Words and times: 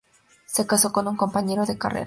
Se 0.47 0.65
casó 0.65 0.91
con 0.91 1.07
un 1.07 1.15
compañero 1.15 1.63
de 1.67 1.77
carrera. 1.77 1.99